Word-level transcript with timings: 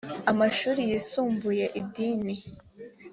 amashuri 0.31 0.81
yisumbuye 0.91 1.65
idini 1.81 2.35